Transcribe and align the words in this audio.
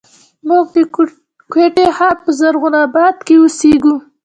موږ 0.47 0.65
د 0.75 0.77
کوټي 1.51 1.87
ښار 1.97 2.15
په 2.23 2.29
زرغون 2.39 2.73
آباد 2.85 3.15
کښې 3.27 3.35
اوسېږو 3.39 3.95